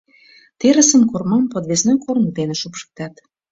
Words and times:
Терысым, 0.59 1.01
кормам 1.11 1.43
подвесной 1.51 1.97
корно 2.03 2.29
дене 2.37 2.53
шупшыктат. 2.61 3.13